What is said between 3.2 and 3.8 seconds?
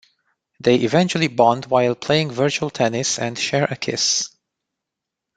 share a